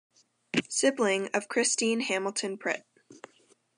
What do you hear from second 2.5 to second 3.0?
Pritt.